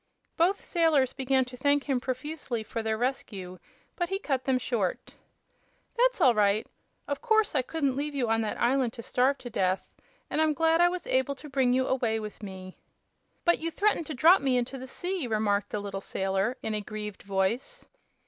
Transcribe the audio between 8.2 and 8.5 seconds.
on